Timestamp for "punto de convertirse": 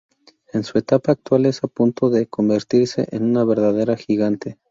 1.69-3.05